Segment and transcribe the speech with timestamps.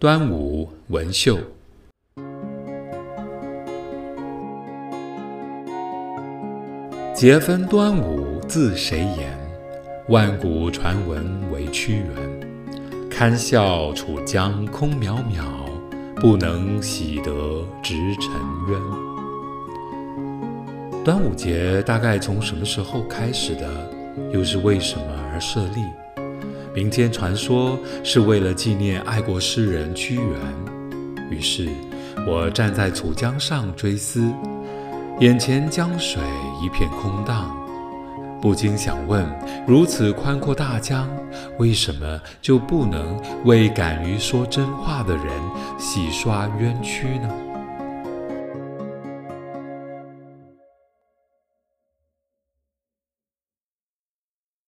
[0.00, 1.36] 端午文秀。
[7.12, 9.36] 节分端午自谁言？
[10.08, 13.10] 万古传闻为屈原。
[13.10, 15.42] 堪笑楚江空渺渺，
[16.20, 18.30] 不能洗得直沉
[18.68, 18.80] 冤。
[21.04, 23.68] 端午节大概从什么时候开始的？
[24.32, 25.02] 又是为什么
[25.32, 25.82] 而设立？
[26.74, 31.28] 民间传说是为了纪念爱国诗人屈原。
[31.30, 31.68] 于是，
[32.26, 34.32] 我站在楚江上追思，
[35.20, 36.22] 眼前江水
[36.62, 37.54] 一片空荡，
[38.40, 39.26] 不禁想问：
[39.66, 41.08] 如此宽阔大江，
[41.58, 45.26] 为什么就不能为敢于说真话的人
[45.78, 47.28] 洗刷冤屈呢？